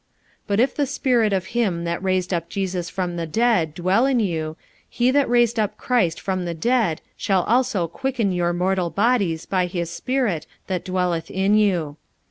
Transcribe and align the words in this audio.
45:008:011 0.47 0.47
But 0.47 0.59
if 0.59 0.75
the 0.75 0.85
Spirit 0.87 1.31
of 1.33 1.45
him 1.45 1.83
that 1.83 2.01
raised 2.01 2.33
up 2.33 2.49
Jesus 2.49 2.89
from 2.89 3.17
the 3.17 3.27
dead 3.27 3.75
dwell 3.75 4.07
in 4.07 4.19
you, 4.19 4.57
he 4.89 5.11
that 5.11 5.29
raised 5.29 5.59
up 5.59 5.77
Christ 5.77 6.19
from 6.19 6.45
the 6.45 6.55
dead 6.55 7.01
shall 7.15 7.43
also 7.43 7.87
quicken 7.87 8.31
your 8.31 8.51
mortal 8.51 8.89
bodies 8.89 9.45
by 9.45 9.67
his 9.67 9.91
Spirit 9.91 10.47
that 10.65 10.83
dwelleth 10.85 11.29
in 11.29 11.53
you. 11.53 11.97